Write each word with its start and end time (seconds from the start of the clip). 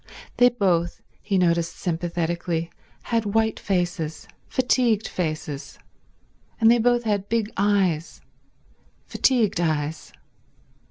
They 0.37 0.49
both, 0.49 0.99
he 1.21 1.37
noticed 1.37 1.75
sympathetically, 1.75 2.71
had 3.03 3.35
white 3.35 3.59
faces, 3.59 4.27
fatigued 4.47 5.07
faces, 5.07 5.77
and 6.59 6.71
they 6.71 6.79
both 6.79 7.03
had 7.03 7.29
big 7.29 7.51
eyes, 7.55 8.19
fatigued 9.05 9.61
eyes. 9.61 10.11